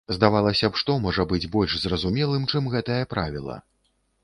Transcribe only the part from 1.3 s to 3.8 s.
быць больш зразумелым, чым гэтае правіла.